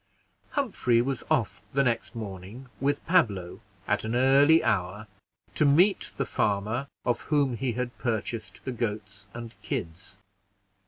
[0.53, 5.05] Humphrey was off the next morning, with Pablo, at an early hour,
[5.53, 10.17] to meet the farmer of whom he had purchased the goats and kids.